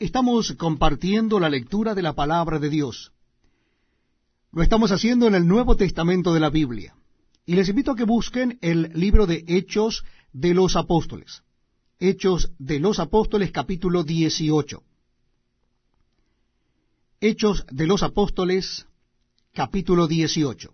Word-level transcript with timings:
Estamos 0.00 0.52
compartiendo 0.52 1.38
la 1.38 1.50
lectura 1.50 1.94
de 1.94 2.00
la 2.00 2.14
palabra 2.14 2.58
de 2.58 2.70
Dios. 2.70 3.12
Lo 4.50 4.62
estamos 4.62 4.92
haciendo 4.92 5.26
en 5.26 5.34
el 5.34 5.46
Nuevo 5.46 5.76
Testamento 5.76 6.32
de 6.32 6.40
la 6.40 6.48
Biblia. 6.48 6.96
Y 7.44 7.54
les 7.54 7.68
invito 7.68 7.92
a 7.92 7.96
que 7.96 8.04
busquen 8.04 8.58
el 8.62 8.90
libro 8.94 9.26
de 9.26 9.44
Hechos 9.46 10.02
de 10.32 10.54
los 10.54 10.74
Apóstoles. 10.76 11.42
Hechos 11.98 12.50
de 12.58 12.80
los 12.80 12.98
Apóstoles 12.98 13.52
capítulo 13.52 14.02
18. 14.02 14.82
Hechos 17.20 17.66
de 17.70 17.86
los 17.86 18.02
Apóstoles 18.02 18.86
capítulo 19.52 20.06
18. 20.06 20.72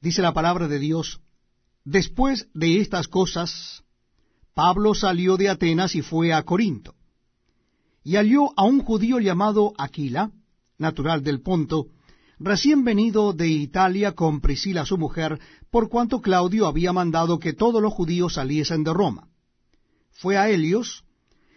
Dice 0.00 0.22
la 0.22 0.34
palabra 0.34 0.66
de 0.66 0.80
Dios, 0.80 1.20
después 1.84 2.48
de 2.52 2.80
estas 2.80 3.06
cosas, 3.06 3.84
Pablo 4.54 4.92
salió 4.92 5.36
de 5.36 5.50
Atenas 5.50 5.94
y 5.94 6.02
fue 6.02 6.32
a 6.32 6.42
Corinto 6.42 6.97
y 8.04 8.16
halló 8.16 8.50
a 8.56 8.64
un 8.64 8.80
judío 8.80 9.18
llamado 9.20 9.72
Aquila, 9.78 10.30
natural 10.78 11.22
del 11.22 11.40
Ponto, 11.40 11.88
recién 12.38 12.84
venido 12.84 13.32
de 13.32 13.48
Italia 13.48 14.12
con 14.12 14.40
Priscila 14.40 14.86
su 14.86 14.96
mujer, 14.96 15.40
por 15.70 15.88
cuanto 15.88 16.20
Claudio 16.20 16.66
había 16.66 16.92
mandado 16.92 17.38
que 17.38 17.52
todos 17.52 17.82
los 17.82 17.92
judíos 17.92 18.34
saliesen 18.34 18.84
de 18.84 18.94
Roma. 18.94 19.28
Fue 20.10 20.36
a 20.36 20.48
Helios, 20.48 21.04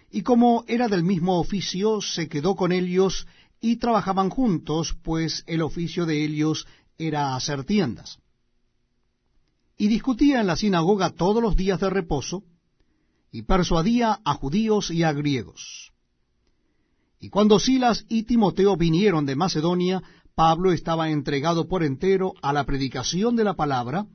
y 0.10 0.24
como 0.24 0.66
era 0.68 0.88
del 0.88 1.04
mismo 1.04 1.40
oficio, 1.40 2.02
se 2.02 2.28
quedó 2.28 2.56
con 2.56 2.72
ellos 2.72 3.28
y 3.62 3.78
trabajaban 3.78 4.30
juntos, 4.30 4.96
pues 5.04 5.44
el 5.48 5.62
oficio 5.62 6.06
de 6.06 6.26
Helios 6.26 6.68
era 6.98 7.36
hacer 7.36 7.64
tiendas. 7.64 8.20
Y 9.78 9.88
discutía 9.88 10.42
en 10.42 10.48
la 10.48 10.56
sinagoga 10.56 11.12
todos 11.12 11.42
los 11.42 11.56
días 11.56 11.80
de 11.80 11.90
reposo, 11.90 12.44
y 13.32 13.44
persuadía 13.44 14.20
a 14.26 14.34
judíos 14.34 14.92
y 14.92 15.04
a 15.04 15.14
griegos. 15.14 15.91
Y 17.22 17.30
cuando 17.30 17.60
Silas 17.60 18.06
y 18.10 18.24
Timoteo 18.24 18.76
vinieron 18.76 19.28
de 19.28 19.36
Macedonia, 19.36 20.02
Pablo 20.36 20.74
estaba 20.74 21.12
entregado 21.12 21.68
por 21.68 21.84
entero 21.84 22.34
a 22.42 22.52
la 22.52 22.66
predicación 22.66 23.36
de 23.36 23.44
la 23.44 23.54
palabra, 23.54 24.08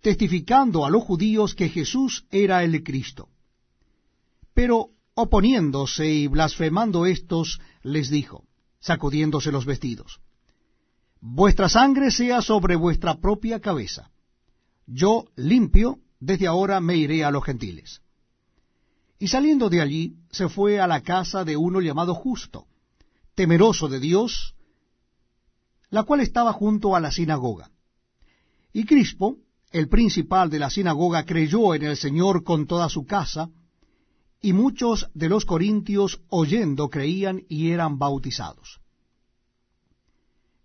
testificando 0.00 0.84
a 0.84 0.90
los 0.90 1.04
judíos 1.04 1.54
que 1.54 1.68
Jesús 1.68 2.26
era 2.30 2.64
el 2.64 2.82
Cristo. 2.82 3.28
Pero 4.54 4.88
oponiéndose 5.14 6.10
y 6.10 6.26
blasfemando 6.26 7.06
éstos, 7.06 7.60
les 7.84 8.10
dijo, 8.10 8.44
sacudiéndose 8.80 9.52
los 9.52 9.64
vestidos, 9.64 10.20
Vuestra 11.24 11.68
sangre 11.68 12.10
sea 12.10 12.42
sobre 12.42 12.74
vuestra 12.74 13.20
propia 13.20 13.60
cabeza. 13.60 14.10
Yo, 14.86 15.26
limpio, 15.36 16.00
desde 16.18 16.48
ahora 16.48 16.80
me 16.80 16.96
iré 16.96 17.22
a 17.22 17.30
los 17.30 17.44
gentiles. 17.44 18.02
Y 19.22 19.28
saliendo 19.28 19.70
de 19.70 19.80
allí, 19.80 20.16
se 20.32 20.48
fue 20.48 20.80
a 20.80 20.88
la 20.88 21.00
casa 21.00 21.44
de 21.44 21.56
uno 21.56 21.80
llamado 21.80 22.12
Justo, 22.12 22.66
temeroso 23.36 23.86
de 23.86 24.00
Dios, 24.00 24.56
la 25.90 26.02
cual 26.02 26.22
estaba 26.22 26.52
junto 26.52 26.96
a 26.96 27.00
la 27.00 27.12
sinagoga. 27.12 27.70
Y 28.72 28.84
Crispo, 28.84 29.36
el 29.70 29.88
principal 29.88 30.50
de 30.50 30.58
la 30.58 30.70
sinagoga, 30.70 31.24
creyó 31.24 31.72
en 31.72 31.84
el 31.84 31.96
Señor 31.96 32.42
con 32.42 32.66
toda 32.66 32.88
su 32.88 33.06
casa, 33.06 33.48
y 34.40 34.52
muchos 34.54 35.08
de 35.14 35.28
los 35.28 35.44
corintios 35.44 36.20
oyendo 36.28 36.90
creían 36.90 37.44
y 37.48 37.70
eran 37.70 38.00
bautizados. 38.00 38.80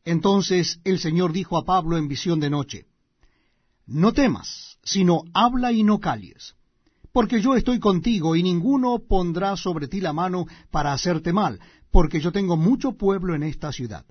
Entonces 0.03 0.79
el 0.83 0.97
Señor 0.97 1.31
dijo 1.31 1.59
a 1.59 1.63
Pablo 1.63 1.95
en 1.95 2.07
visión 2.07 2.39
de 2.39 2.49
noche, 2.49 2.87
No 3.85 4.13
temas, 4.13 4.79
sino 4.83 5.25
habla 5.35 5.71
y 5.71 5.83
no 5.83 5.99
calles 5.99 6.56
porque 7.17 7.41
yo 7.41 7.55
estoy 7.55 7.79
contigo, 7.79 8.35
y 8.35 8.43
ninguno 8.43 8.99
pondrá 8.99 9.57
sobre 9.57 9.87
ti 9.87 9.99
la 10.01 10.13
mano 10.13 10.45
para 10.69 10.93
hacerte 10.93 11.33
mal, 11.33 11.59
porque 11.89 12.19
yo 12.19 12.31
tengo 12.31 12.57
mucho 12.57 12.91
pueblo 12.91 13.33
en 13.33 13.41
esta 13.41 13.71
ciudad. 13.71 14.05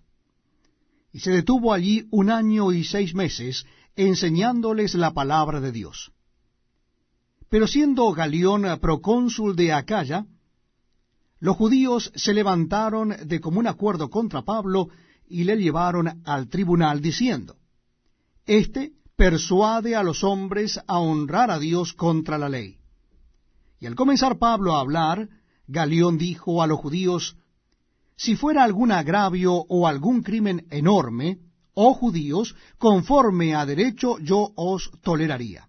Y 1.13 1.21
se 1.21 1.31
detuvo 1.31 1.73
allí 1.73 2.09
un 2.11 2.31
año 2.31 2.73
y 2.73 2.83
seis 2.83 3.15
meses, 3.15 3.65
enseñándoles 3.95 4.97
la 4.97 5.13
palabra 5.13 5.61
de 5.61 5.70
Dios. 5.70 6.11
Pero 7.48 7.69
siendo 7.69 8.11
Galión 8.11 8.64
procónsul 8.80 9.55
de 9.55 9.73
Acaya, 9.73 10.27
los 11.39 11.57
judíos 11.57 12.11
se 12.17 12.35
levantaron 12.35 13.14
de 13.25 13.41
común 13.41 13.69
acuerdo 13.69 14.11
contra 14.11 14.42
Pablo 14.42 14.89
y 15.29 15.45
le 15.45 15.57
llevaron 15.57 16.23
al 16.25 16.48
tribunal 16.48 17.01
diciendo, 17.01 17.55
Este 18.47 18.95
persuade 19.14 19.95
a 19.95 20.03
los 20.03 20.25
hombres 20.25 20.80
a 20.89 20.98
honrar 20.98 21.53
a 21.53 21.61
Dios 21.61 21.92
contra 21.92 22.36
la 22.36 22.48
ley. 22.48 22.80
Y 23.79 23.87
al 23.87 23.95
comenzar 23.95 24.39
Pablo 24.39 24.75
a 24.75 24.81
hablar, 24.81 25.29
Galión 25.67 26.19
dijo 26.19 26.63
a 26.63 26.67
los 26.67 26.79
judíos, 26.79 27.37
Si 28.17 28.37
fuera 28.37 28.64
algún 28.64 28.92
agravio 28.92 29.53
o 29.55 29.87
algún 29.87 30.23
crimen 30.23 30.67
enorme, 30.70 31.39
oh 31.75 31.92
judíos, 31.95 32.55
conforme 32.79 33.55
a 33.55 33.67
derecho 33.67 34.19
yo 34.19 34.53
os 34.57 34.91
toleraría. 35.03 35.69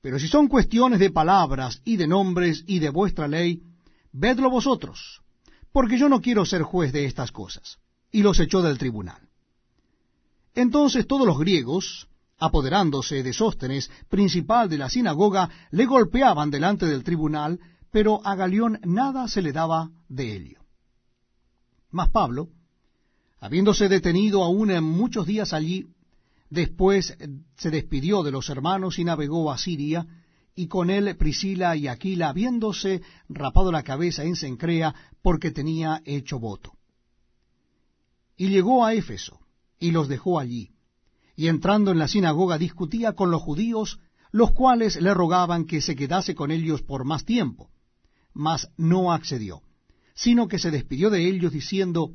Pero 0.00 0.18
si 0.18 0.28
son 0.28 0.48
cuestiones 0.48 0.98
de 0.98 1.10
palabras 1.10 1.80
y 1.84 1.96
de 1.96 2.06
nombres 2.06 2.64
y 2.66 2.78
de 2.78 2.90
vuestra 2.90 3.28
ley, 3.28 3.62
vedlo 4.12 4.50
vosotros, 4.50 5.22
porque 5.72 5.98
yo 5.98 6.08
no 6.08 6.20
quiero 6.20 6.44
ser 6.44 6.62
juez 6.62 6.92
de 6.92 7.04
estas 7.04 7.30
cosas. 7.30 7.78
Y 8.10 8.22
los 8.22 8.40
echó 8.40 8.62
del 8.62 8.78
tribunal. 8.78 9.28
Entonces 10.54 11.06
todos 11.06 11.26
los 11.26 11.38
griegos, 11.38 12.08
apoderándose 12.38 13.22
de 13.22 13.32
Sóstenes, 13.32 13.90
principal 14.08 14.68
de 14.68 14.78
la 14.78 14.88
sinagoga, 14.88 15.50
le 15.72 15.86
golpeaban 15.86 16.50
delante 16.50 16.86
del 16.86 17.02
tribunal, 17.02 17.58
pero 17.90 18.24
a 18.24 18.36
Galión 18.36 18.80
nada 18.84 19.26
se 19.28 19.42
le 19.42 19.52
daba 19.52 19.90
de 20.08 20.36
ello. 20.36 20.60
Mas 21.90 22.10
Pablo, 22.10 22.48
habiéndose 23.40 23.88
detenido 23.88 24.44
aún 24.44 24.70
en 24.70 24.84
muchos 24.84 25.26
días 25.26 25.52
allí, 25.52 25.86
después 26.48 27.16
se 27.56 27.70
despidió 27.70 28.22
de 28.22 28.30
los 28.30 28.48
hermanos 28.50 28.98
y 28.98 29.04
navegó 29.04 29.50
a 29.50 29.58
Siria, 29.58 30.06
y 30.54 30.66
con 30.66 30.90
él 30.90 31.16
Priscila 31.16 31.76
y 31.76 31.86
Aquila, 31.86 32.30
habiéndose 32.30 33.00
rapado 33.28 33.70
la 33.70 33.84
cabeza 33.84 34.24
en 34.24 34.36
Sencrea, 34.36 34.94
porque 35.22 35.50
tenía 35.50 36.02
hecho 36.04 36.38
voto. 36.38 36.72
Y 38.36 38.48
llegó 38.48 38.84
a 38.84 38.94
Éfeso, 38.94 39.40
y 39.78 39.92
los 39.92 40.08
dejó 40.08 40.38
allí 40.38 40.72
y 41.38 41.46
entrando 41.46 41.92
en 41.92 42.00
la 42.00 42.08
sinagoga 42.08 42.58
discutía 42.58 43.12
con 43.12 43.30
los 43.30 43.40
judíos, 43.40 44.00
los 44.32 44.50
cuales 44.50 45.00
le 45.00 45.14
rogaban 45.14 45.66
que 45.66 45.80
se 45.80 45.94
quedase 45.94 46.34
con 46.34 46.50
ellos 46.50 46.82
por 46.82 47.04
más 47.04 47.24
tiempo. 47.24 47.70
Mas 48.34 48.72
no 48.76 49.12
accedió, 49.12 49.62
sino 50.16 50.48
que 50.48 50.58
se 50.58 50.72
despidió 50.72 51.10
de 51.10 51.28
ellos 51.28 51.52
diciendo, 51.52 52.10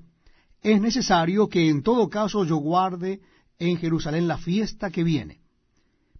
es 0.61 0.81
necesario 0.81 1.47
que 1.47 1.69
en 1.69 1.83
todo 1.83 2.09
caso 2.09 2.43
yo 2.43 2.57
guarde 2.57 3.21
en 3.59 3.77
Jerusalén 3.77 4.27
la 4.27 4.37
fiesta 4.37 4.91
que 4.91 5.05
viene. 5.05 5.39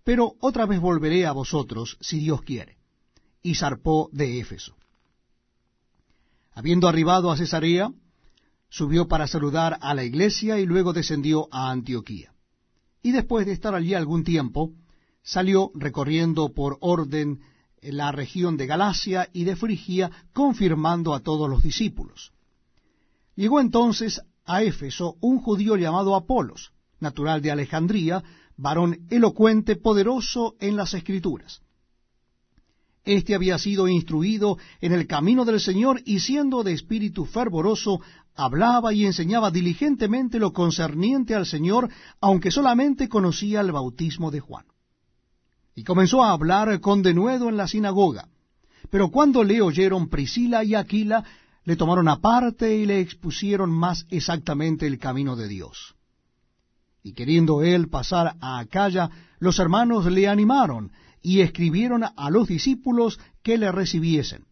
Pero 0.06 0.36
otra 0.40 0.66
vez 0.66 0.80
volveré 0.80 1.26
a 1.26 1.34
vosotros, 1.34 1.98
si 2.00 2.20
Dios 2.20 2.42
quiere. 2.44 2.78
Y 3.42 3.56
zarpó 3.56 4.10
de 4.14 4.40
Éfeso. 4.40 4.78
Habiendo 6.54 6.88
arribado 6.88 7.32
a 7.32 7.36
Cesarea, 7.36 7.92
subió 8.70 9.10
para 9.10 9.28
saludar 9.28 9.78
a 9.82 9.94
la 9.94 10.06
iglesia 10.06 10.58
y 10.58 10.66
luego 10.66 10.94
descendió 10.94 11.50
a 11.52 11.70
Antioquía 11.70 12.33
y 13.04 13.12
después 13.12 13.46
de 13.46 13.52
estar 13.52 13.76
allí 13.76 13.94
algún 13.94 14.24
tiempo, 14.24 14.72
salió 15.22 15.72
recorriendo 15.76 16.54
por 16.54 16.78
orden 16.80 17.42
la 17.82 18.12
región 18.12 18.56
de 18.56 18.66
Galacia 18.66 19.30
y 19.34 19.44
de 19.44 19.56
Frigia, 19.56 20.10
confirmando 20.32 21.14
a 21.14 21.20
todos 21.20 21.50
los 21.50 21.62
discípulos. 21.62 22.32
Llegó 23.36 23.60
entonces 23.60 24.22
a 24.46 24.64
Éfeso 24.64 25.18
un 25.20 25.40
judío 25.40 25.76
llamado 25.76 26.16
Apolos, 26.16 26.72
natural 27.00 27.42
de 27.42 27.52
Alejandría, 27.52 28.24
varón 28.56 29.06
elocuente, 29.10 29.76
poderoso 29.76 30.56
en 30.60 30.78
las 30.78 30.94
escrituras. 30.94 31.63
Este 33.06 33.36
había 33.36 33.58
sido 33.58 33.88
instruido 33.88 34.58
en 34.80 34.94
el 34.94 35.08
camino 35.08 35.44
del 35.44 35.60
Señor 35.60 36.02
y 36.06 36.20
siendo 36.20 36.64
de 36.64 36.72
espíritu 36.72 37.26
fervoroso, 37.26 38.00
hablaba 38.34 38.94
y 38.94 39.06
enseñaba 39.06 39.52
diligentemente 39.52 40.40
lo 40.40 40.54
concerniente 40.54 41.36
al 41.36 41.46
Señor, 41.46 41.90
aunque 42.22 42.50
solamente 42.50 43.10
conocía 43.10 43.60
el 43.60 43.74
bautismo 43.74 44.32
de 44.32 44.40
Juan. 44.40 44.66
Y 45.76 45.84
comenzó 45.84 46.24
a 46.24 46.32
hablar 46.32 46.80
con 46.80 47.02
denuedo 47.02 47.50
en 47.50 47.58
la 47.58 47.68
sinagoga. 47.68 48.30
Pero 48.90 49.10
cuando 49.10 49.44
le 49.44 49.62
oyeron 49.62 50.08
Priscila 50.08 50.64
y 50.64 50.76
Aquila, 50.76 51.26
le 51.66 51.76
tomaron 51.76 52.08
aparte 52.08 52.76
y 52.76 52.86
le 52.86 53.00
expusieron 53.00 53.70
más 53.70 54.06
exactamente 54.10 54.88
el 54.88 55.00
camino 55.00 55.36
de 55.36 55.48
Dios. 55.48 55.96
Y 57.04 57.14
queriendo 57.14 57.64
él 57.64 57.90
pasar 57.90 58.36
a 58.40 58.60
Acaya, 58.60 59.10
los 59.40 59.60
hermanos 59.60 60.06
le 60.06 60.28
animaron 60.28 60.92
y 61.24 61.40
escribieron 61.40 62.04
a 62.04 62.30
los 62.30 62.48
discípulos 62.48 63.20
que 63.42 63.58
le 63.58 63.72
recibiesen. 63.72 64.46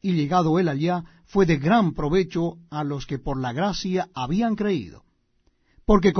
Y 0.00 0.12
llegado 0.12 0.60
él 0.60 0.68
allá, 0.68 1.02
fue 1.24 1.46
de 1.46 1.56
gran 1.56 1.94
provecho 1.94 2.58
a 2.70 2.84
los 2.84 3.06
que 3.06 3.18
por 3.18 3.40
la 3.40 3.52
gracia 3.52 4.08
habían 4.14 4.54
creído, 4.54 5.02
porque 5.84 6.12